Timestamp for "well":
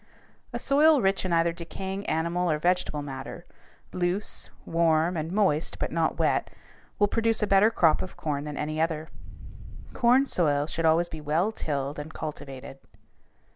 11.21-11.51